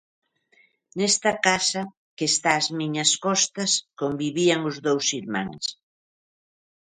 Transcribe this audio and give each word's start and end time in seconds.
Nesta 0.97 1.31
casa 1.47 1.81
que 2.17 2.25
está 2.31 2.51
ás 2.61 2.67
miñas 2.79 3.11
costas 3.25 3.71
convivían 4.01 4.61
os 4.69 4.77
dous 4.87 5.05
irmáns. 5.21 5.65